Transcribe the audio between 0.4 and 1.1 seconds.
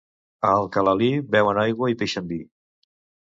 A Alcalalí